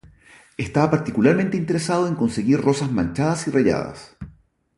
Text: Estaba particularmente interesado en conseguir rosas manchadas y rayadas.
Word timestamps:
Estaba 0.57 0.89
particularmente 0.89 1.57
interesado 1.57 2.07
en 2.07 2.15
conseguir 2.15 2.59
rosas 2.59 2.91
manchadas 2.91 3.47
y 3.47 3.51
rayadas. 3.51 4.17